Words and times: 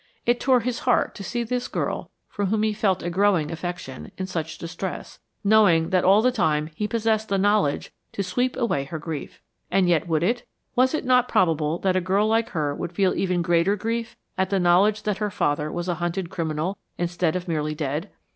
It 0.25 0.39
tore 0.39 0.61
his 0.61 0.79
heart 0.79 1.13
to 1.13 1.23
see 1.23 1.43
this 1.43 1.67
girl, 1.67 2.09
for 2.27 2.45
whom 2.45 2.63
he 2.63 2.73
felt 2.73 3.03
a 3.03 3.09
growing 3.11 3.51
affection, 3.51 4.11
in 4.17 4.25
such 4.25 4.57
distress, 4.57 5.19
knowing 5.43 5.91
that 5.91 6.03
all 6.03 6.23
the 6.23 6.31
time 6.31 6.71
he 6.73 6.87
possessed 6.87 7.29
the 7.29 7.37
knowledge 7.37 7.93
to 8.13 8.23
sweep 8.23 8.57
away 8.57 8.85
her 8.85 8.97
grief. 8.97 9.43
And 9.69 9.87
yet 9.87 10.07
would 10.07 10.23
it? 10.23 10.43
Was 10.75 10.95
it 10.95 11.05
not 11.05 11.27
probable 11.27 11.77
that 11.81 11.95
a 11.95 12.01
girl 12.01 12.27
like 12.27 12.49
her 12.49 12.73
would 12.73 12.93
feel 12.93 13.13
even 13.13 13.43
greater 13.43 13.75
grief 13.75 14.17
at 14.39 14.49
the 14.49 14.59
knowledge 14.59 15.03
that 15.03 15.19
her 15.19 15.29
father 15.29 15.71
was 15.71 15.87
a 15.87 15.93
hunted 16.01 16.31
criminal 16.31 16.79
instead 16.97 17.35
of 17.35 17.47
merely 17.47 17.75
dead? 17.75 18.09